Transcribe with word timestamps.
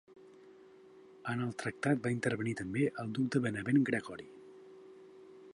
En 1.33 1.43
el 1.49 1.51
tractat 1.63 2.01
va 2.07 2.15
intervenir 2.15 2.57
també 2.63 2.89
el 3.05 3.15
duc 3.19 3.31
de 3.37 3.45
Benevent 3.47 3.81
Gregori. 3.91 4.29